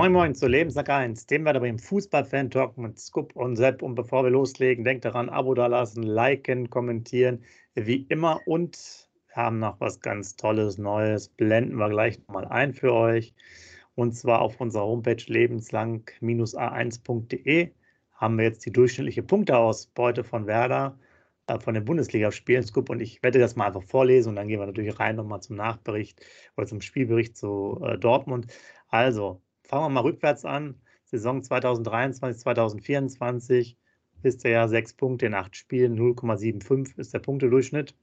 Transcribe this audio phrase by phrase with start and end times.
[0.00, 3.82] Moin Moin zu Lebenssack 1, dem wir beim Fußball-Fan-Talk mit Scoop und Sepp.
[3.82, 7.44] Und bevor wir loslegen, denkt daran, Abo dalassen, liken, kommentieren,
[7.74, 8.40] wie immer.
[8.46, 13.34] Und wir haben noch was ganz Tolles, Neues, blenden wir gleich nochmal ein für euch.
[13.94, 17.70] Und zwar auf unserer Homepage lebenslang-a1.de
[18.14, 20.98] haben wir jetzt die durchschnittliche Punkteausbeute von Werder
[21.46, 22.88] äh, von den Bundesligaspielen, Scoop.
[22.88, 25.56] Und ich werde das mal einfach vorlesen und dann gehen wir natürlich rein nochmal zum
[25.56, 26.24] Nachbericht
[26.56, 28.46] oder zum Spielbericht zu äh, Dortmund.
[28.88, 30.74] Also, fangen wir mal rückwärts an.
[31.04, 33.76] Saison 2023, 2024
[34.24, 37.94] ist er ja sechs Punkte in acht Spielen, 0,75 ist der Punktedurchschnitt.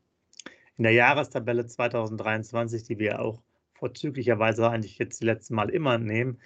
[0.77, 3.41] In der Jahrestabelle 2023, die wir auch
[3.73, 6.39] vorzüglicherweise eigentlich jetzt die letzten Mal immer nehmen,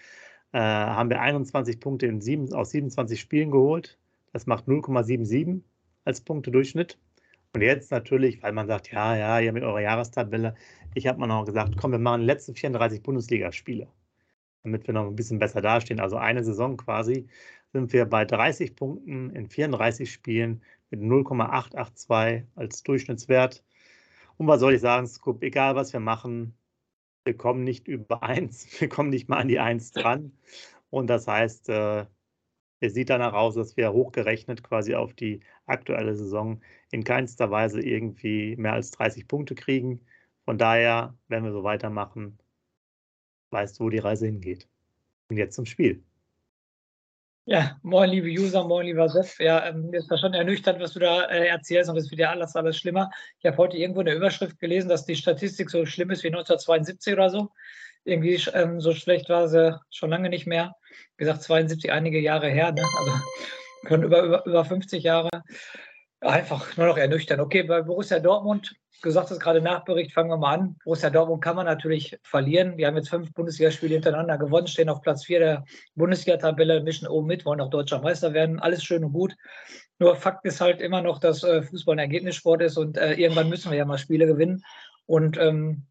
[0.53, 3.99] äh, haben wir 21 Punkte in sieben, aus 27 Spielen geholt.
[4.33, 5.61] Das macht 0,77
[6.03, 6.97] als Punktedurchschnitt.
[7.53, 10.55] Und jetzt natürlich, weil man sagt, ja, ja, ihr mit eurer Jahrestabelle,
[10.95, 13.87] ich habe mal noch gesagt, komm, wir machen die letzten 34 Bundesligaspiele
[14.63, 15.99] damit wir noch ein bisschen besser dastehen.
[15.99, 17.27] Also eine Saison quasi
[17.73, 23.63] sind wir bei 30 Punkten in 34 Spielen mit 0,882 als Durchschnittswert.
[24.37, 26.55] Und was soll ich sagen, Scoop, egal was wir machen,
[27.25, 30.33] wir kommen nicht über 1, wir kommen nicht mal an die 1 dran.
[30.89, 32.05] Und das heißt, äh,
[32.81, 37.81] es sieht danach aus, dass wir hochgerechnet quasi auf die aktuelle Saison in keinster Weise
[37.81, 40.01] irgendwie mehr als 30 Punkte kriegen.
[40.45, 42.39] Von daher, wenn wir so weitermachen,
[43.51, 44.67] weißt, wo die Reise hingeht.
[45.29, 46.03] Und jetzt zum Spiel.
[47.45, 49.39] Ja, moin, liebe User, moin, lieber Sef.
[49.39, 52.19] Ja, ähm, mir ist da schon ernüchtert, was du da äh, erzählst und das wird
[52.19, 53.09] ja alles, alles schlimmer.
[53.39, 57.13] Ich habe heute irgendwo eine Überschrift gelesen, dass die Statistik so schlimm ist wie 1972
[57.13, 57.49] oder so.
[58.03, 60.75] Irgendwie ähm, so schlecht war sie schon lange nicht mehr.
[61.17, 62.83] Wie gesagt, 72 einige Jahre her, ne?
[62.99, 63.11] also
[63.85, 65.29] können über, über, über 50 Jahre.
[66.21, 67.39] Einfach nur noch ernüchtern.
[67.39, 70.75] Okay, bei Borussia Dortmund gesagt hast, gerade Nachbericht, fangen wir mal an.
[70.83, 72.77] Borussia Dortmund kann man natürlich verlieren.
[72.77, 75.65] Wir haben jetzt fünf Bundesligaspiele hintereinander gewonnen, stehen auf Platz vier der
[75.95, 78.59] Bundesliga-Tabelle, mischen oben mit, wollen auch deutscher Meister werden.
[78.59, 79.35] Alles schön und gut.
[79.97, 83.49] Nur Fakt ist halt immer noch, dass äh, Fußball ein Ergebnissport ist und äh, irgendwann
[83.49, 84.63] müssen wir ja mal Spiele gewinnen.
[85.07, 85.87] Und ähm,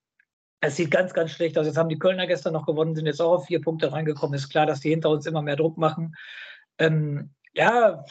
[0.60, 1.66] es sieht ganz, ganz schlecht aus.
[1.66, 4.36] Jetzt haben die Kölner gestern noch gewonnen, sind jetzt auch auf vier Punkte reingekommen.
[4.36, 6.14] Ist klar, dass die hinter uns immer mehr Druck machen.
[6.78, 8.04] Ähm, ja,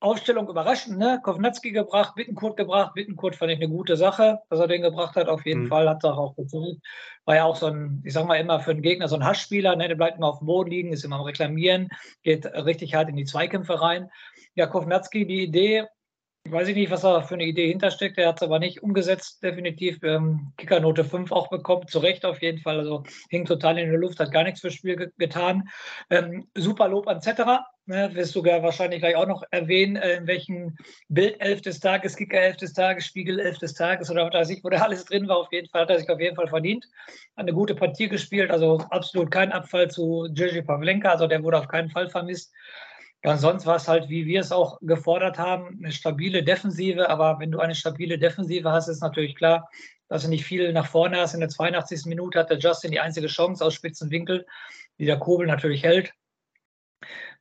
[0.00, 1.20] Aufstellung überraschend, ne?
[1.22, 2.94] Kovnatski gebracht, Bittenkurt gebracht.
[2.94, 5.28] Bittenkurt fand ich eine gute Sache, dass er den gebracht hat.
[5.28, 5.68] Auf jeden mhm.
[5.68, 6.78] Fall hat er auch bezahlt.
[7.24, 9.74] War ja auch so ein, ich sag mal immer für einen Gegner so ein Hassspieler,
[9.74, 9.88] ne?
[9.88, 11.88] Der bleibt immer auf dem Boden liegen, ist immer am Reklamieren,
[12.22, 14.08] geht richtig hart in die Zweikämpfe rein.
[14.54, 15.86] Ja, Kovnatski, die Idee,
[16.50, 18.18] weiß ich nicht, was da für eine Idee hintersteckt.
[18.18, 20.02] Er hat es aber nicht umgesetzt, definitiv.
[20.02, 22.78] Ähm, Kickernote 5 auch bekommen, zu Recht auf jeden Fall.
[22.78, 25.68] Also hing total in der Luft, hat gar nichts fürs Spiel ge getan.
[26.10, 27.66] Ähm, super Lob an Zetterer.
[27.86, 30.76] Ne, wirst du wahrscheinlich gleich auch noch erwähnen, äh, in welchem
[31.08, 34.50] Bild elf des Tages, Kicker elf des Tages, Spiegel elf des Tages oder was weiß
[34.50, 35.38] ich, wo da alles drin war.
[35.38, 36.84] Auf jeden Fall hat er sich auf jeden Fall verdient.
[37.38, 41.58] Hat eine gute Partie gespielt, also absolut kein Abfall zu Jerzy Pavlenka, also der wurde
[41.58, 42.52] auf keinen Fall vermisst.
[43.28, 47.10] Und sonst war es halt, wie wir es auch gefordert haben, eine stabile Defensive.
[47.10, 49.68] Aber wenn du eine stabile Defensive hast, ist natürlich klar,
[50.08, 51.34] dass du nicht viel nach vorne hast.
[51.34, 52.06] In der 82.
[52.06, 54.46] Minute hat der Justin die einzige Chance aus spitzen Winkel,
[54.98, 56.14] die der Kobel natürlich hält.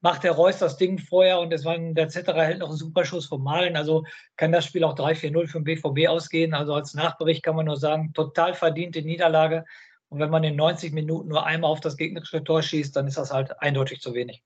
[0.01, 3.27] Macht der Reus das Ding vorher und es war der Zetterer hält noch einen Superschuss
[3.27, 3.77] vom Malen.
[3.77, 4.03] Also
[4.35, 6.53] kann das Spiel auch 3-4-0 für den BVB ausgehen.
[6.53, 9.63] Also als Nachbericht kann man nur sagen, total verdiente Niederlage.
[10.09, 13.17] Und wenn man in 90 Minuten nur einmal auf das gegnerische Tor schießt, dann ist
[13.17, 14.43] das halt eindeutig zu wenig.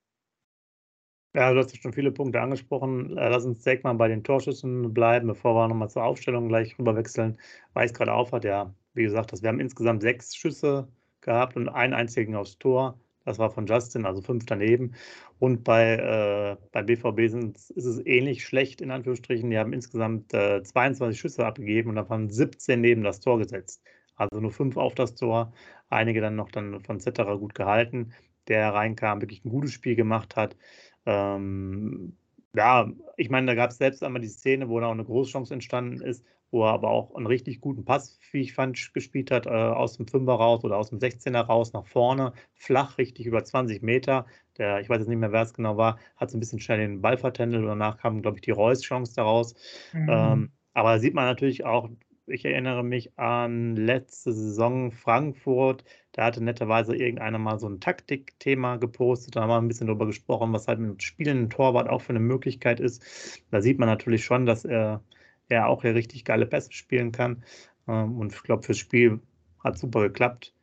[1.34, 3.18] Ja, du hast schon viele Punkte angesprochen.
[3.18, 6.78] Äh, lass uns direkt mal bei den Torschüssen bleiben, bevor wir nochmal zur Aufstellung gleich
[6.78, 7.40] rüberwechseln.
[7.74, 10.90] Weil es gerade aufhat, ja, wie gesagt, dass wir haben insgesamt sechs Schüsse
[11.22, 13.00] gehabt und einen einzigen aufs Tor.
[13.24, 14.94] Das war von Justin, also fünf daneben.
[15.40, 19.50] Und bei, äh, bei BVB ist es ähnlich schlecht, in Anführungsstrichen.
[19.50, 23.82] Die haben insgesamt äh, 22 Schüsse abgegeben und davon 17 neben das Tor gesetzt.
[24.16, 25.54] Also nur fünf auf das Tor.
[25.90, 28.14] Einige dann noch dann von Zetterer gut gehalten,
[28.48, 30.58] der reinkam, wirklich ein gutes Spiel gemacht hat.
[31.06, 32.16] Ähm,
[32.54, 35.54] ja, ich meine, da gab es selbst einmal die Szene, wo da auch eine Großchance
[35.54, 39.46] entstanden ist, wo er aber auch einen richtig guten Pass, wie ich fand, gespielt hat,
[39.46, 43.44] äh, aus dem Fünfer raus oder aus dem 16er raus nach vorne, flach, richtig über
[43.44, 44.26] 20 Meter.
[44.58, 46.80] Der, ich weiß jetzt nicht mehr, wer es genau war, hat so ein bisschen schnell
[46.80, 49.56] den Ball vertändelt und danach kam, glaube ich, die Reus-Chance daraus.
[49.94, 50.10] Mhm.
[50.10, 51.90] Ähm, aber da sieht man natürlich auch,
[52.28, 55.84] ich erinnere mich an letzte Saison Frankfurt.
[56.14, 59.36] Da hatte netterweise irgendeiner mal so ein Taktikthema gepostet.
[59.36, 62.20] Da haben wir ein bisschen darüber gesprochen, was halt mit spielenden Torwart auch für eine
[62.20, 63.42] Möglichkeit ist.
[63.52, 65.04] Da sieht man natürlich schon, dass er,
[65.50, 67.44] er auch hier richtig geile Pässe spielen kann.
[67.88, 69.20] Ähm, und ich glaube, fürs Spiel
[69.64, 70.54] hat super geklappt.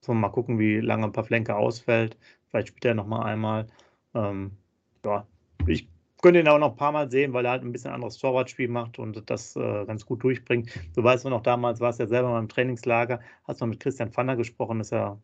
[0.00, 2.18] So, mal gucken, wie lange ein paar Flenke ausfällt.
[2.50, 3.66] Vielleicht spielt er nochmal einmal.
[4.14, 4.52] Ähm,
[5.04, 5.26] ja,
[5.66, 5.88] ich
[6.24, 8.68] könnte ihn auch noch ein paar Mal sehen, weil er halt ein bisschen anderes Torwartspiel
[8.68, 10.70] macht und das äh, ganz gut durchbringt.
[10.96, 14.10] Du weißt noch, damals war es ja selber mal im Trainingslager, hast du mit Christian
[14.10, 15.18] Pfanner gesprochen, ist ja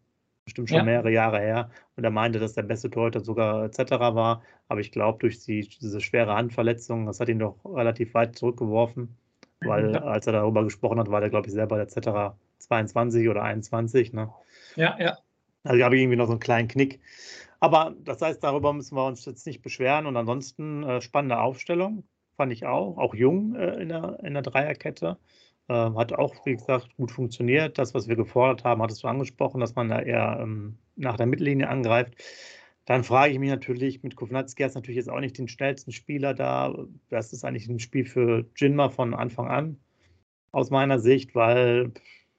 [0.44, 0.84] bestimmt schon ja.
[0.84, 1.70] mehrere Jahre her.
[1.96, 3.92] Und er meinte, dass der beste Torhüter sogar etc.
[3.92, 4.42] war.
[4.68, 9.16] Aber ich glaube, durch die, diese schwere Handverletzung, das hat ihn doch relativ weit zurückgeworfen.
[9.60, 10.02] Weil ja.
[10.02, 12.36] als er darüber gesprochen hat, war der, glaube ich, selber etc.
[12.58, 14.12] 22 oder 21.
[14.12, 14.28] Ne?
[14.76, 15.16] Ja, ja.
[15.64, 17.00] Also habe ich irgendwie noch so einen kleinen Knick.
[17.60, 20.06] Aber das heißt, darüber müssen wir uns jetzt nicht beschweren.
[20.06, 22.04] Und ansonsten äh, spannende Aufstellung,
[22.36, 22.96] fand ich auch.
[22.98, 25.18] Auch jung äh, in, der, in der Dreierkette.
[25.68, 27.78] Äh, hat auch, wie gesagt, gut funktioniert.
[27.78, 31.26] Das, was wir gefordert haben, hattest du angesprochen, dass man da eher ähm, nach der
[31.26, 32.14] Mittellinie angreift.
[32.86, 36.34] Dann frage ich mich natürlich, mit Kovnatski ist natürlich jetzt auch nicht den schnellsten Spieler
[36.34, 36.74] da.
[37.08, 39.78] Das ist eigentlich ein Spiel für Jinma von Anfang an,
[40.50, 41.92] aus meiner Sicht, weil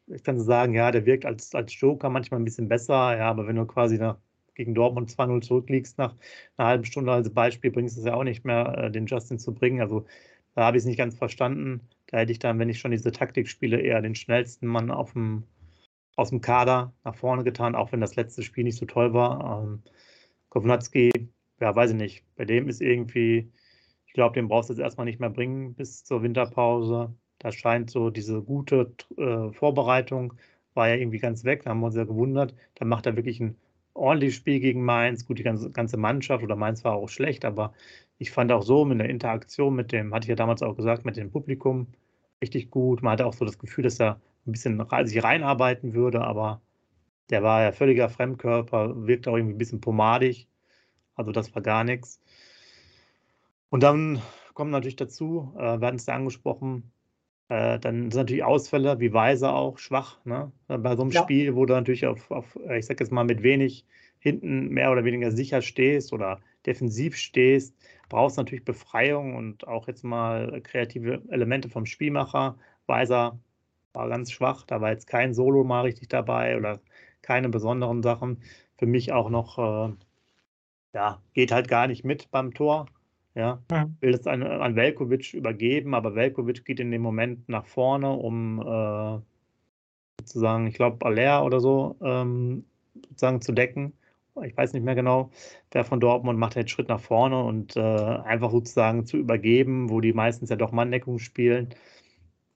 [0.07, 3.29] ich kann so sagen, ja, der wirkt als, als Joker manchmal ein bisschen besser, ja,
[3.29, 4.17] aber wenn du quasi nach,
[4.55, 6.15] gegen Dortmund 2-0 zurückliegst nach
[6.57, 9.39] einer halben Stunde als Beispiel, bringst du es ja auch nicht mehr, äh, den Justin
[9.39, 9.81] zu bringen.
[9.81, 10.05] Also
[10.55, 11.87] da habe ich es nicht ganz verstanden.
[12.07, 15.13] Da hätte ich dann, wenn ich schon diese Taktik spiele, eher den schnellsten Mann auf
[15.13, 15.43] dem,
[16.15, 19.63] aus dem Kader nach vorne getan, auch wenn das letzte Spiel nicht so toll war.
[19.63, 19.81] Ähm,
[20.49, 21.11] Kovnatski,
[21.61, 22.25] ja, weiß ich nicht.
[22.35, 23.51] Bei dem ist irgendwie,
[24.05, 27.15] ich glaube, den brauchst du jetzt erstmal nicht mehr bringen bis zur Winterpause.
[27.39, 30.33] Da scheint so diese gute äh, Vorbereitung,
[30.73, 31.63] war ja irgendwie ganz weg.
[31.63, 32.55] Da haben wir uns ja gewundert.
[32.75, 33.55] Da macht er wirklich ein
[33.93, 35.25] ordentliches Spiel gegen Mainz.
[35.25, 37.73] Gut, die ganze, ganze Mannschaft oder Mainz war auch schlecht, aber
[38.17, 41.05] ich fand auch so mit der Interaktion mit dem, hatte ich ja damals auch gesagt,
[41.05, 41.87] mit dem Publikum
[42.41, 43.01] richtig gut.
[43.01, 46.61] Man hatte auch so das Gefühl, dass er ein bisschen sich reinarbeiten würde, aber
[47.29, 50.47] der war ja völliger Fremdkörper, wirkt auch irgendwie ein bisschen pomadig.
[51.15, 52.19] Also das war gar nichts.
[53.69, 54.21] Und dann
[54.53, 56.91] kommt natürlich dazu, äh, wir hatten es ja angesprochen,
[57.51, 60.23] äh, dann sind natürlich Ausfälle wie Weiser auch schwach.
[60.23, 60.53] Ne?
[60.69, 61.21] Bei so einem ja.
[61.21, 63.85] Spiel, wo du natürlich auf, auf, ich sag jetzt mal, mit wenig
[64.19, 67.75] hinten mehr oder weniger sicher stehst oder defensiv stehst,
[68.07, 72.57] brauchst du natürlich Befreiung und auch jetzt mal kreative Elemente vom Spielmacher.
[72.85, 73.37] Weiser
[73.91, 76.79] war ganz schwach, da war jetzt kein Solo mal richtig dabei oder
[77.21, 78.37] keine besonderen Sachen.
[78.77, 79.57] Für mich auch noch,
[79.89, 79.93] äh,
[80.93, 82.85] ja, geht halt gar nicht mit beim Tor.
[83.33, 83.95] Ja, mhm.
[84.01, 88.59] will es an, an Velkovic übergeben, aber Velkovic geht in dem Moment nach vorne, um
[88.59, 89.19] äh,
[90.19, 92.65] sozusagen, ich glaube, Aller oder so ähm,
[93.09, 93.93] sozusagen zu decken.
[94.43, 95.29] Ich weiß nicht mehr genau,
[95.71, 99.99] wer von Dortmund macht halt Schritt nach vorne und äh, einfach sozusagen zu übergeben, wo
[100.01, 101.75] die meistens ja doch Manndeckung spielen,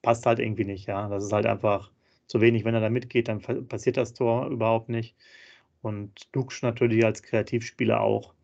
[0.02, 0.86] passt halt irgendwie nicht.
[0.86, 1.90] Ja, das ist halt einfach
[2.26, 5.16] zu wenig, wenn er da mitgeht, dann passiert das Tor überhaupt nicht.
[5.82, 8.34] Und Duksch natürlich als Kreativspieler auch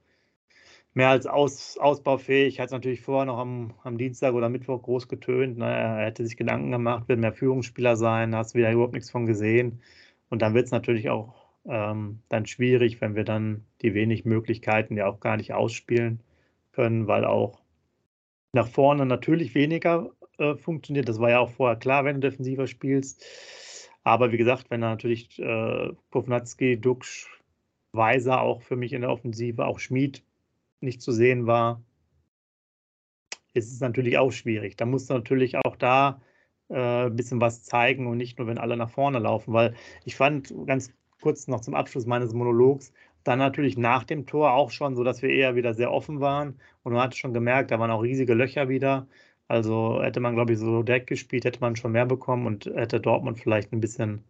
[0.94, 2.60] mehr als aus, ausbaufähig.
[2.60, 5.58] Hat es natürlich vorher noch am, am, Dienstag oder Mittwoch groß getönt.
[5.58, 5.66] Ne?
[5.66, 9.80] Er hätte sich Gedanken gemacht, wird mehr Führungsspieler sein, hast wieder überhaupt nichts von gesehen.
[10.28, 11.34] Und dann wird es natürlich auch
[11.66, 16.20] ähm, dann schwierig, wenn wir dann die wenig Möglichkeiten ja auch gar nicht ausspielen
[16.72, 17.62] können, weil auch
[18.52, 21.08] nach vorne natürlich weniger äh, funktioniert.
[21.08, 23.24] Das war ja auch vorher klar, wenn du defensiver spielst.
[24.04, 27.28] Aber wie gesagt, wenn natürlich äh, Kovnatski, Duxch,
[27.92, 30.22] Weiser auch für mich in der Offensive, auch Schmid
[30.82, 31.82] nicht zu sehen war,
[33.54, 34.76] ist es natürlich auch schwierig.
[34.76, 36.20] Da musst du natürlich auch da
[36.68, 39.74] äh, ein bisschen was zeigen und nicht nur, wenn alle nach vorne laufen, weil
[40.04, 42.92] ich fand ganz kurz noch zum Abschluss meines Monologs,
[43.24, 46.58] dann natürlich nach dem Tor auch schon so, dass wir eher wieder sehr offen waren
[46.82, 49.06] und man hat schon gemerkt, da waren auch riesige Löcher wieder.
[49.48, 53.00] Also hätte man, glaube ich, so direkt gespielt, hätte man schon mehr bekommen und hätte
[53.00, 54.24] Dortmund vielleicht ein bisschen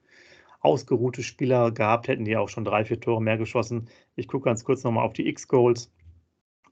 [0.61, 3.89] ausgeruhte Spieler gehabt, hätten die auch schon drei, vier Tore mehr geschossen.
[4.17, 5.93] Ich gucke ganz kurz nochmal auf die X-Goals.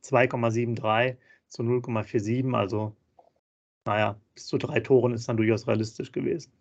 [0.05, 1.17] 2,73
[1.49, 2.55] zu 0,47.
[2.55, 2.95] Also,
[3.85, 6.53] naja, bis zu drei Toren ist dann durchaus realistisch gewesen.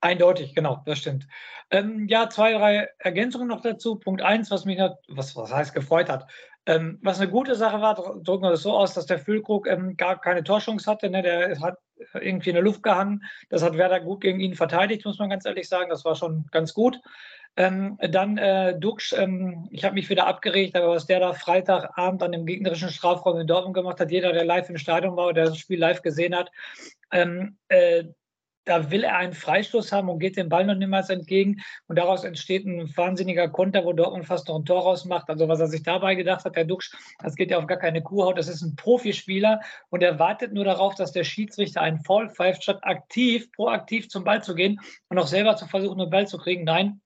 [0.00, 1.28] Eindeutig, genau, das stimmt.
[1.70, 3.96] Ähm, ja, zwei, drei Ergänzungen noch dazu.
[3.96, 6.28] Punkt eins, was mich, was, was heißt gefreut hat.
[6.66, 9.96] Ähm, was eine gute Sache war, drücken wir das so aus, dass der Füllkrug ähm,
[9.96, 11.08] gar keine Torchance hatte.
[11.08, 11.22] Ne?
[11.22, 11.78] Der hat
[12.14, 13.24] irgendwie in der Luft gehangen.
[13.48, 15.90] Das hat Werder gut gegen ihn verteidigt, muss man ganz ehrlich sagen.
[15.90, 17.00] Das war schon ganz gut.
[17.56, 22.22] Ähm, dann äh, Dux, ähm, ich habe mich wieder abgeregt, aber was der da Freitagabend
[22.22, 25.44] an dem gegnerischen Strafraum in Dortmund gemacht hat, jeder, der live im Stadion war oder
[25.44, 26.50] das Spiel live gesehen hat,
[27.10, 28.04] ähm, äh,
[28.64, 31.60] da will er einen Freistoß haben und geht dem Ball noch niemals entgegen.
[31.88, 35.28] Und daraus entsteht ein wahnsinniger Konter, wo Dortmund fast noch ein Tor rausmacht.
[35.28, 38.02] Also was er sich dabei gedacht hat, der Duxch, das geht ja auf gar keine
[38.02, 38.38] Kuhhaut.
[38.38, 42.62] Das ist ein Profispieler und er wartet nur darauf, dass der Schiedsrichter einen Foul pfeift,
[42.62, 46.38] statt aktiv, proaktiv zum Ball zu gehen und auch selber zu versuchen, einen Ball zu
[46.38, 46.64] kriegen.
[46.64, 47.00] Nein,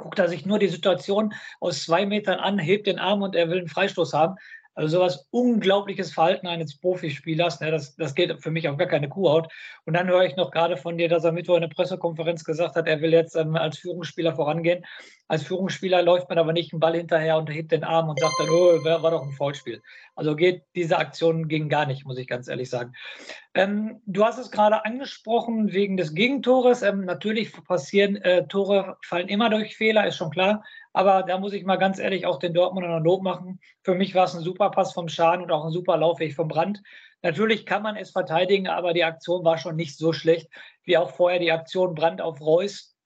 [0.00, 3.48] guckt er sich nur die Situation aus zwei Metern an, hebt den Arm und er
[3.48, 4.36] will einen Freistoß haben.
[4.74, 9.08] Also sowas unglaubliches Verhalten eines Profispielers, ne, das, das geht für mich auf gar keine
[9.08, 9.52] Kuhhaut.
[9.84, 12.76] Und dann höre ich noch gerade von dir, dass er Mittwoch in der Pressekonferenz gesagt
[12.76, 14.84] hat, er will jetzt ähm, als Führungsspieler vorangehen.
[15.30, 18.34] Als Führungsspieler läuft man aber nicht einen Ball hinterher und hebt den Arm und sagt
[18.40, 19.80] dann, oh, war doch ein Foulspiel.
[20.16, 22.94] Also geht diese Aktion ging gar nicht, muss ich ganz ehrlich sagen.
[23.54, 26.82] Ähm, du hast es gerade angesprochen wegen des Gegentores.
[26.82, 30.64] Ähm, natürlich passieren äh, Tore, fallen immer durch Fehler, ist schon klar.
[30.92, 33.60] Aber da muss ich mal ganz ehrlich auch den Dortmunder Lob machen.
[33.84, 36.48] Für mich war es ein super Pass vom Schaden und auch ein super Laufweg vom
[36.48, 36.82] Brand.
[37.22, 40.48] Natürlich kann man es verteidigen, aber die Aktion war schon nicht so schlecht
[40.82, 42.96] wie auch vorher die Aktion Brand auf Reus,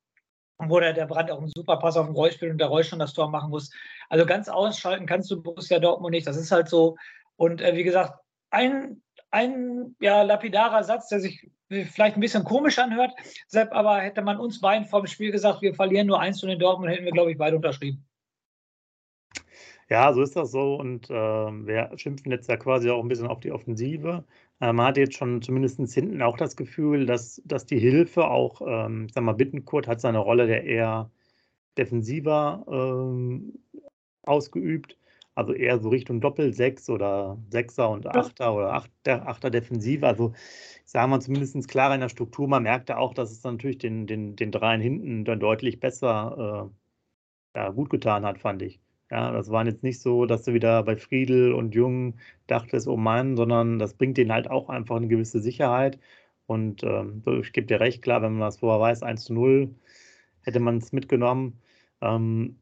[0.58, 2.99] wo der, Brand auch einen super Pass auf den Reus spielt und der Reus schon
[2.99, 3.70] das Tor machen muss.
[4.08, 6.26] Also ganz ausschalten kannst du Borussia Dortmund nicht.
[6.26, 6.96] Das ist halt so.
[7.37, 8.20] Und äh, wie gesagt,
[8.50, 13.12] ein, ein ja, lapidarer Satz, der sich vielleicht ein bisschen komisch anhört.
[13.49, 16.46] Sepp, aber hätte man uns beiden vor dem Spiel gesagt, wir verlieren nur eins zu
[16.46, 18.06] den Dortmund, hätten wir, glaube ich, beide unterschrieben.
[19.90, 20.76] Ja, so ist das so.
[20.76, 24.25] Und äh, wir schimpfen jetzt ja quasi auch ein bisschen auf die Offensive.
[24.61, 28.61] Äh, man hat jetzt schon zumindest hinten auch das Gefühl, dass, dass die Hilfe auch,
[28.66, 31.11] ähm, sag mal, Bittenkurt hat seine Rolle der eher
[31.76, 33.58] defensiver ähm,
[34.23, 34.99] ausgeübt.
[35.37, 40.06] Also eher so Richtung Doppel-Sechs oder Sechser und Achter oder Achter, Achter Defensive.
[40.06, 40.32] Also
[40.84, 42.46] sagen wir zumindest klarer in der Struktur.
[42.49, 46.70] Man merkte auch, dass es dann natürlich den, den, den Dreien hinten dann deutlich besser
[47.54, 48.83] äh, ja, gut getan hat, fand ich.
[49.11, 52.96] Ja, das waren jetzt nicht so, dass du wieder bei Friedel und Jung dachtest, oh
[52.96, 55.99] Mann, sondern das bringt denen halt auch einfach eine gewisse Sicherheit.
[56.46, 59.75] Und ähm, ich gebe dir recht, klar, wenn man das vorher weiß, 1 zu 0,
[60.42, 61.61] hätte man es mitgenommen.
[62.00, 62.58] Ähm,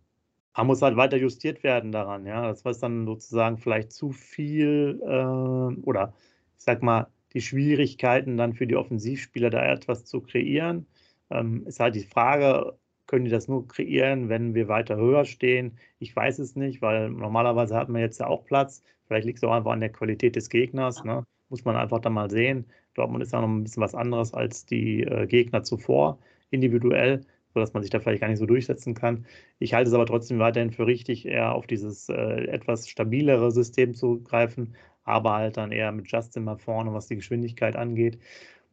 [0.56, 2.48] man muss halt weiter justiert werden daran, ja.
[2.48, 6.14] Das war dann sozusagen vielleicht zu viel äh, oder
[6.58, 10.86] ich sag mal, die Schwierigkeiten dann für die Offensivspieler da etwas zu kreieren.
[11.30, 12.78] Ähm, ist halt die Frage,
[13.12, 15.76] können die das nur kreieren, wenn wir weiter höher stehen?
[15.98, 18.82] Ich weiß es nicht, weil normalerweise hat man jetzt ja auch Platz.
[19.06, 21.04] Vielleicht liegt es auch einfach an der Qualität des Gegners.
[21.04, 21.22] Ne?
[21.50, 22.64] Muss man einfach dann mal sehen.
[22.94, 27.20] Dortmund ist ja noch ein bisschen was anderes als die äh, Gegner zuvor, individuell,
[27.52, 29.26] sodass man sich da vielleicht gar nicht so durchsetzen kann.
[29.58, 33.92] Ich halte es aber trotzdem weiterhin für richtig, eher auf dieses äh, etwas stabilere System
[33.92, 38.18] zu greifen, aber halt dann eher mit Justin mal vorne, was die Geschwindigkeit angeht.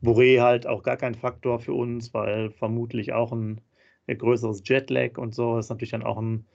[0.01, 3.59] Boré halt auch gar kein Faktor für uns, weil vermutlich auch ein
[4.15, 5.55] größeres Jetlag und so.
[5.55, 6.45] Das ist natürlich dann auch ein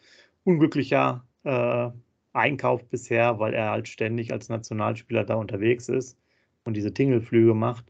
[0.44, 1.90] unglücklicher äh,
[2.32, 6.18] Einkauf bisher, weil er halt ständig als Nationalspieler da unterwegs ist
[6.64, 7.86] und diese Tingelflüge macht.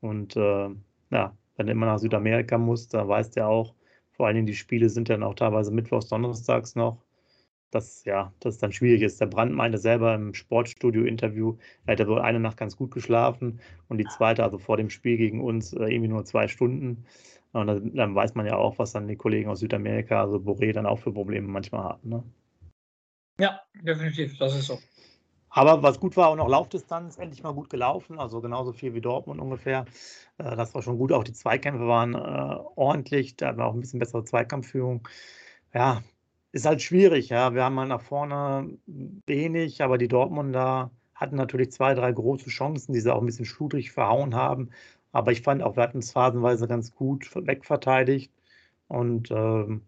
[0.00, 0.70] Und äh,
[1.10, 3.74] ja, wenn er immer nach Südamerika muss, da weiß der auch,
[4.12, 7.04] vor allen Dingen die Spiele sind dann auch teilweise mittwochs, donnerstags noch,
[7.70, 9.20] dass ja, das dann schwierig ist.
[9.20, 13.98] Der Brand meinte selber im Sportstudio-Interview, er hätte wohl eine Nacht ganz gut geschlafen und
[13.98, 17.04] die zweite, also vor dem Spiel gegen uns, äh, irgendwie nur zwei Stunden.
[17.52, 20.72] Und dann, dann, weiß man ja auch, was dann die Kollegen aus Südamerika, also Boré,
[20.72, 22.08] dann auch für Probleme manchmal haben.
[22.08, 22.22] Ne?
[23.38, 24.78] Ja, definitiv, das ist so.
[25.54, 29.02] Aber was gut war, auch noch Laufdistanz, endlich mal gut gelaufen, also genauso viel wie
[29.02, 29.84] Dortmund ungefähr.
[30.38, 31.12] Äh, das war schon gut.
[31.12, 35.06] Auch die Zweikämpfe waren äh, ordentlich, da war auch ein bisschen bessere Zweikampfführung.
[35.74, 36.02] Ja,
[36.52, 37.54] ist halt schwierig, ja.
[37.54, 38.78] Wir haben mal nach vorne
[39.26, 43.44] wenig, aber die Dortmunder hatten natürlich zwei, drei große Chancen, die sie auch ein bisschen
[43.44, 44.70] schludrig verhauen haben.
[45.12, 48.32] Aber ich fand auch, wir hatten es phasenweise ganz gut wegverteidigt
[48.88, 49.82] und ähm,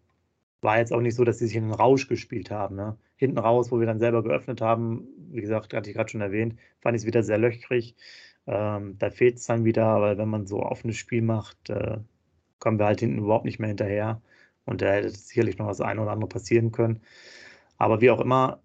[0.61, 2.77] war jetzt auch nicht so, dass sie sich in den Rausch gespielt haben.
[2.77, 2.97] Ne?
[3.17, 6.57] Hinten raus, wo wir dann selber geöffnet haben, wie gesagt, hatte ich gerade schon erwähnt,
[6.81, 7.97] fand ich es wieder sehr löchrig.
[8.47, 11.99] Ähm, da fehlt es dann wieder, weil wenn man so offenes Spiel macht, äh,
[12.59, 14.21] kommen wir halt hinten überhaupt nicht mehr hinterher.
[14.67, 17.01] Und da hätte sicherlich noch das eine oder andere passieren können.
[17.79, 18.63] Aber wie auch immer,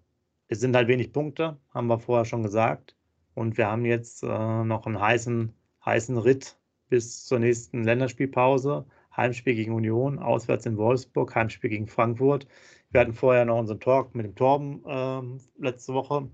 [0.48, 2.96] es sind halt wenig Punkte, haben wir vorher schon gesagt.
[3.34, 6.58] Und wir haben jetzt äh, noch einen heißen heißen Ritt
[6.88, 8.86] bis zur nächsten Länderspielpause.
[9.16, 12.46] Heimspiel gegen Union, auswärts in Wolfsburg, Heimspiel gegen Frankfurt.
[12.90, 16.30] Wir hatten vorher noch unseren Talk mit dem Torben äh, letzte Woche.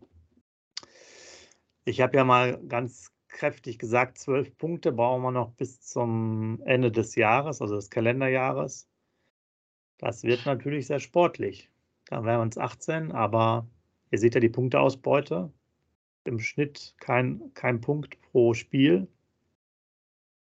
[1.85, 6.91] Ich habe ja mal ganz kräftig gesagt, zwölf Punkte brauchen wir noch bis zum Ende
[6.91, 8.89] des Jahres, also des Kalenderjahres.
[9.99, 11.71] Das wird natürlich sehr sportlich.
[12.07, 13.69] Da wären wir uns 18, aber
[14.11, 15.53] ihr seht ja die Punkteausbeute.
[16.25, 19.09] Im Schnitt kein, kein Punkt pro Spiel.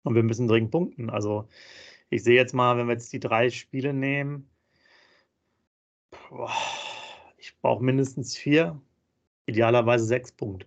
[0.04, 1.10] Und wir müssen dringend punkten.
[1.10, 1.48] Also
[2.10, 4.50] ich sehe jetzt mal, wenn wir jetzt die drei Spiele nehmen,
[7.38, 8.80] ich brauche mindestens vier,
[9.46, 10.66] idealerweise sechs Punkte.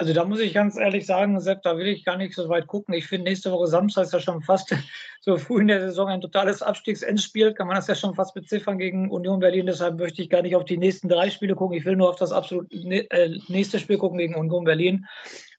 [0.00, 2.66] Also da muss ich ganz ehrlich sagen, Sepp, da will ich gar nicht so weit
[2.66, 2.94] gucken.
[2.94, 4.74] Ich finde, nächste Woche Samstag ist ja schon fast
[5.20, 7.52] so früh in der Saison ein totales Abstiegsendspiel.
[7.52, 9.66] Kann man das ja schon fast beziffern gegen Union Berlin.
[9.66, 11.76] Deshalb möchte ich gar nicht auf die nächsten drei Spiele gucken.
[11.76, 15.06] Ich will nur auf das absolut äh, nächste Spiel gucken gegen Union Berlin.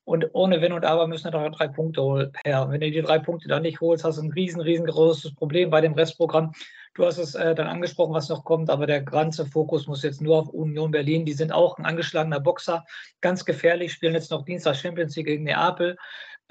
[0.03, 2.67] Und ohne Wenn und Aber müssen da drei Punkte her.
[2.69, 5.81] Wenn du die drei Punkte dann nicht holst, hast du ein riesen, riesengroßes Problem bei
[5.81, 6.53] dem Restprogramm.
[6.93, 10.21] Du hast es äh, dann angesprochen, was noch kommt, aber der ganze Fokus muss jetzt
[10.21, 11.23] nur auf Union Berlin.
[11.23, 12.83] Die sind auch ein angeschlagener Boxer,
[13.21, 15.97] ganz gefährlich, spielen jetzt noch Dienstag Champions League gegen Neapel.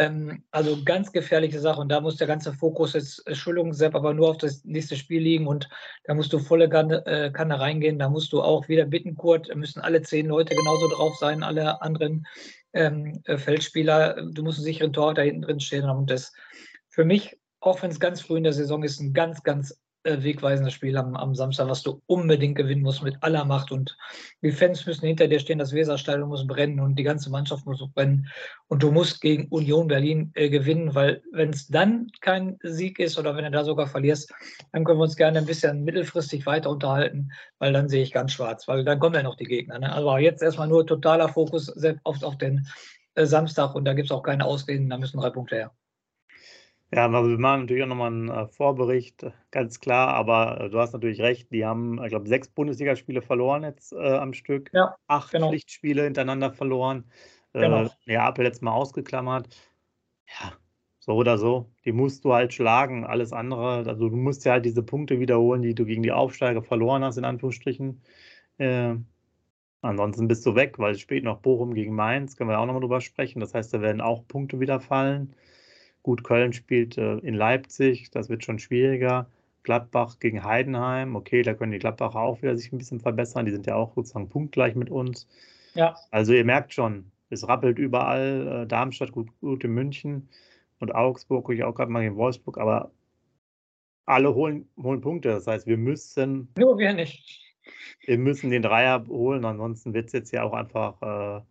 [0.00, 4.14] Ähm, also ganz gefährliche Sache und da muss der ganze Fokus jetzt, Entschuldigung, Sepp, aber
[4.14, 5.68] nur auf das nächste Spiel liegen und
[6.04, 7.98] da musst du volle Kanne, äh, Kanne reingehen.
[7.98, 11.82] Da musst du auch wieder bitten, Kurt, müssen alle zehn Leute genauso drauf sein, alle
[11.82, 12.26] anderen
[12.72, 14.16] ähm, äh, Feldspieler.
[14.32, 16.32] Du musst einen sicheren Tor da hinten drin stehen und das
[16.88, 20.22] für mich, auch wenn es ganz früh in der Saison ist, ein ganz, ganz äh,
[20.22, 23.70] wegweisendes Spiel am, am, Samstag, was du unbedingt gewinnen musst mit aller Macht.
[23.70, 23.96] Und
[24.42, 27.84] die Fans müssen hinter dir stehen, das Weserstadion muss brennen und die ganze Mannschaft muss
[27.94, 28.26] brennen.
[28.68, 33.18] Und du musst gegen Union Berlin äh, gewinnen, weil wenn es dann kein Sieg ist
[33.18, 34.32] oder wenn du da sogar verlierst,
[34.72, 38.32] dann können wir uns gerne ein bisschen mittelfristig weiter unterhalten, weil dann sehe ich ganz
[38.32, 39.78] schwarz, weil dann kommen ja noch die Gegner.
[39.78, 39.92] Ne?
[39.92, 41.72] Also jetzt erstmal nur totaler Fokus
[42.04, 42.66] auf, auf den
[43.14, 45.72] äh, Samstag und da gibt es auch keine Ausreden, da müssen drei Punkte her.
[46.92, 50.78] Ja, aber wir machen natürlich auch nochmal einen äh, Vorbericht, ganz klar, aber äh, du
[50.78, 54.96] hast natürlich recht, die haben, ich glaube, sechs Bundesligaspiele verloren jetzt äh, am Stück, ja,
[55.06, 55.50] acht genau.
[55.50, 57.04] Pflichtspiele hintereinander verloren,
[57.52, 57.84] genau.
[57.84, 59.56] äh, Neapel jetzt mal ausgeklammert.
[60.26, 60.52] Ja,
[60.98, 64.64] so oder so, die musst du halt schlagen, alles andere, also du musst ja halt
[64.64, 68.02] diese Punkte wiederholen, die du gegen die Aufsteiger verloren hast, in Anführungsstrichen.
[68.58, 68.96] Äh,
[69.80, 72.80] ansonsten bist du weg, weil es spielt noch Bochum gegen Mainz, können wir auch nochmal
[72.80, 75.36] drüber sprechen, das heißt, da werden auch Punkte wieder fallen.
[76.02, 79.28] Gut, Köln spielt äh, in Leipzig, das wird schon schwieriger.
[79.62, 83.44] Gladbach gegen Heidenheim, okay, da können die Gladbacher auch wieder sich ein bisschen verbessern.
[83.44, 85.28] Die sind ja auch sozusagen punktgleich mit uns.
[85.74, 85.94] Ja.
[86.10, 88.62] Also ihr merkt schon, es rappelt überall.
[88.62, 90.28] Äh, Darmstadt gut, gut in München
[90.78, 92.90] und Augsburg, ich auch gerade mal in Wolfsburg, aber
[94.06, 95.28] alle holen, holen Punkte.
[95.28, 96.48] Das heißt, wir müssen.
[96.58, 97.40] Nur wir nicht.
[98.06, 101.42] Wir müssen den Dreier holen, ansonsten wird es jetzt ja auch einfach äh,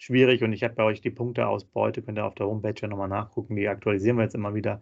[0.00, 3.08] schwierig und ich habe bei euch die Punkteausbeute, könnt ihr auf der Homepage ja nochmal
[3.08, 4.80] nachgucken, die aktualisieren wir jetzt immer wieder,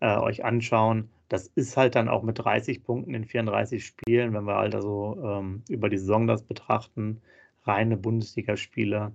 [0.00, 1.10] äh, euch anschauen.
[1.28, 5.18] Das ist halt dann auch mit 30 Punkten in 34 Spielen, wenn wir halt also
[5.22, 7.20] ähm, über die Saison das betrachten,
[7.64, 9.12] reine Bundesligaspiele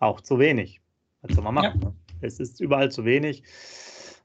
[0.00, 0.80] auch zu wenig.
[1.22, 1.80] Was soll man machen?
[1.80, 1.88] Ja.
[1.88, 1.94] Ne?
[2.22, 3.44] Es ist überall zu wenig.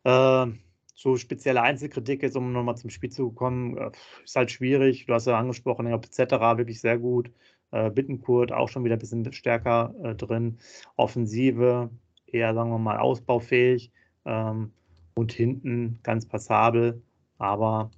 [0.04, 0.48] Äh,
[0.96, 3.92] so spezielle Einzelkritik jetzt, um nochmal zum Spiel zu kommen, äh,
[4.24, 5.06] ist halt schwierig.
[5.06, 6.18] Du hast ja angesprochen, etc.
[6.58, 7.32] wirklich sehr gut.
[7.72, 10.58] Äh, Bittenkurt auch schon wieder ein bisschen stärker äh, drin.
[10.98, 11.90] Offensive
[12.28, 13.92] eher, sagen wir mal, ausbaufähig
[14.26, 14.72] ähm,
[15.16, 17.02] und hinten ganz passabel.
[17.38, 17.92] Aber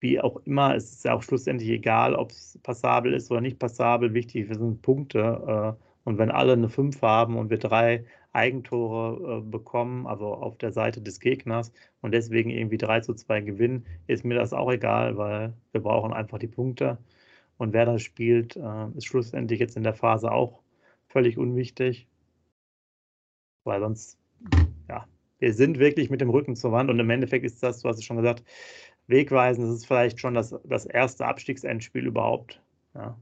[0.00, 3.58] wie auch immer, es ist ja auch schlussendlich egal, ob es passabel ist oder nicht
[3.58, 4.14] passabel.
[4.14, 5.76] Wichtig sind Punkte.
[5.78, 10.58] Äh, und wenn alle eine 5 haben und wir drei Eigentore äh, bekommen, also auf
[10.58, 14.70] der Seite des Gegners und deswegen irgendwie 3 zu 2 gewinnen, ist mir das auch
[14.70, 16.98] egal, weil wir brauchen einfach die Punkte.
[17.56, 20.60] Und wer das spielt, äh, ist schlussendlich jetzt in der Phase auch
[21.08, 22.08] völlig unwichtig.
[23.64, 24.18] Weil sonst,
[24.88, 25.06] ja,
[25.38, 27.98] wir sind wirklich mit dem Rücken zur Wand und im Endeffekt ist das, du hast
[27.98, 28.44] es schon gesagt,
[29.06, 29.66] wegweisend.
[29.66, 32.60] Das ist vielleicht schon das, das erste Abstiegsendspiel überhaupt.
[32.94, 33.16] Ja.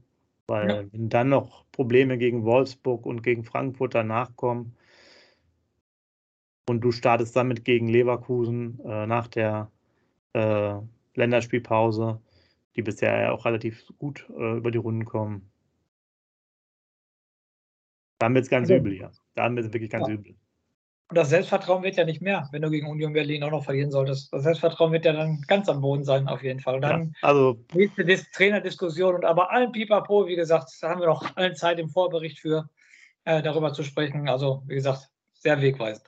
[0.47, 0.83] Weil ja.
[0.91, 4.75] wenn dann noch Probleme gegen Wolfsburg und gegen Frankfurt danach kommen
[6.67, 9.71] und du startest damit gegen Leverkusen äh, nach der
[10.33, 10.75] äh,
[11.15, 12.19] Länderspielpause,
[12.75, 15.51] die bisher ja auch relativ gut äh, über die Runden kommen.
[18.19, 18.79] Dann wird es ganz okay.
[18.79, 19.11] übel, ja.
[19.35, 20.13] Dann wird es wirklich ganz ja.
[20.13, 20.35] übel.
[21.09, 23.91] Und das Selbstvertrauen wird ja nicht mehr, wenn du gegen Union Berlin auch noch verlieren
[23.91, 24.33] solltest.
[24.33, 26.75] Das Selbstvertrauen wird ja dann ganz am Boden sein, auf jeden Fall.
[26.75, 31.01] Und dann ja, also nächste Dis Trainerdiskussion und aber allen Pipapo, wie gesagt, da haben
[31.01, 32.69] wir noch allen Zeit im Vorbericht für,
[33.25, 34.27] äh, darüber zu sprechen.
[34.27, 36.07] Also, wie gesagt, sehr wegweisend.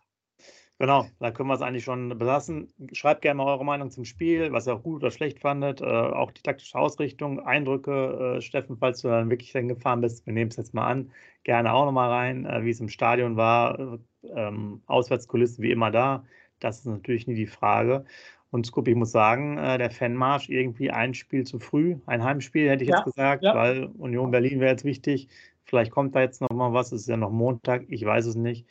[0.78, 2.68] Genau, da können wir es eigentlich schon belassen.
[2.92, 5.86] Schreibt gerne mal eure Meinung zum Spiel, was ihr auch gut oder schlecht fandet, äh,
[5.86, 10.52] auch die taktische Ausrichtung, Eindrücke, äh, Steffen, falls du dann wirklich hingefahren bist, wir nehmen
[10.52, 11.12] es jetzt mal an,
[11.44, 14.00] gerne auch nochmal rein, äh, wie es im Stadion war,
[14.36, 16.26] ähm, Auswärtskulissen wie immer da,
[16.60, 18.04] das ist natürlich nie die Frage.
[18.52, 22.70] Und Scoop, ich muss sagen, äh, der Fanmarsch irgendwie ein Spiel zu früh, ein Heimspiel
[22.70, 23.56] hätte ich ja, jetzt gesagt, ja.
[23.56, 25.30] weil Union Berlin wäre jetzt wichtig.
[25.64, 28.68] Vielleicht kommt da jetzt nochmal was, es ist ja noch Montag, ich weiß es nicht.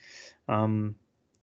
[0.48, 0.96] Ähm,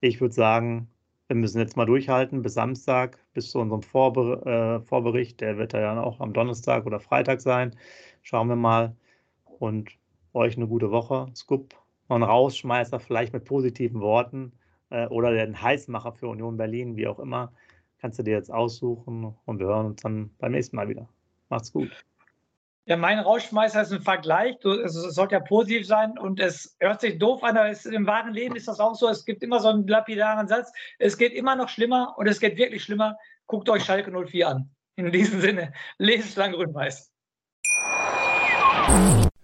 [0.02, 0.90] ich würde sagen,
[1.28, 5.40] wir müssen jetzt mal durchhalten bis Samstag, bis zu unserem Vorber äh, Vorbericht.
[5.40, 7.76] Der wird ja auch am Donnerstag oder Freitag sein.
[8.22, 8.96] Schauen wir mal.
[9.60, 9.92] Und
[10.34, 11.28] euch eine gute Woche.
[11.36, 11.76] Scoop,
[12.10, 14.52] ein Rausschmeißer, vielleicht mit positiven Worten
[14.90, 17.54] äh, oder den Heißmacher für Union Berlin, wie auch immer.
[18.00, 21.08] Kannst du dir jetzt aussuchen und wir hören uns dann beim nächsten Mal wieder.
[21.50, 22.06] Macht's gut.
[22.86, 24.58] Ja, mein Rauschmeißer ist ein Vergleich.
[24.60, 27.86] Du, es, es sollte ja positiv sein und es hört sich doof an, aber es,
[27.86, 29.08] im wahren Leben ist das auch so.
[29.08, 30.72] Es gibt immer so einen lapidaren Satz.
[30.98, 33.18] Es geht immer noch schlimmer und es geht wirklich schlimmer.
[33.46, 34.72] Guckt euch Schalke 04 an.
[34.96, 37.12] In diesem Sinne, lest lang grün-weiß.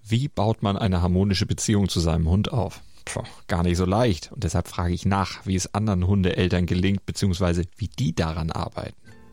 [0.04, 2.82] Wie baut man eine harmonische Beziehung zu seinem Hund auf?
[3.06, 4.32] Puh, gar nicht so leicht.
[4.32, 8.96] Und deshalb frage ich nach, wie es anderen Hundeeltern gelingt, beziehungsweise wie die daran arbeiten.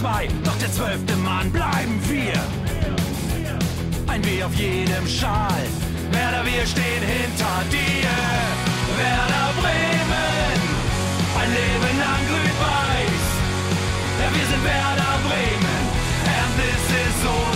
[0.00, 2.34] 2, doch der zwölfte Mann bleiben wir.
[4.06, 5.64] Ein W auf jedem Schal,
[6.12, 8.10] Werder, wir stehen hinter dir.
[8.98, 10.58] Werder Bremen,
[11.40, 13.26] ein Leben lang grün-weiß.
[14.20, 15.82] Ja, wir sind Werder Bremen,
[16.40, 17.55] and this is Osterdeich.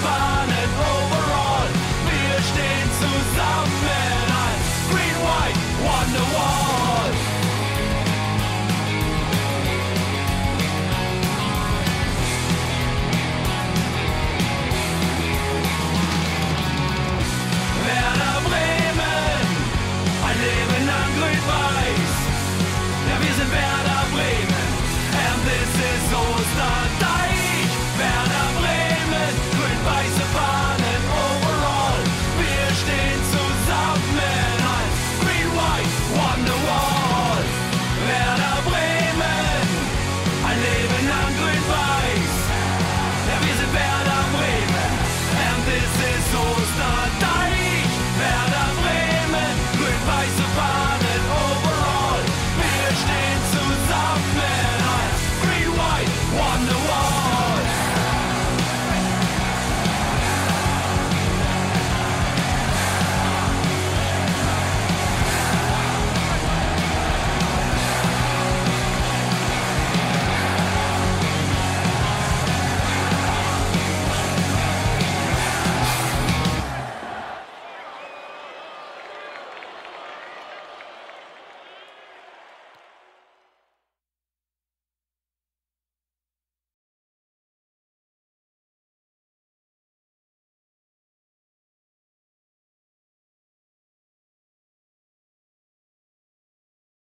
[0.00, 0.39] far.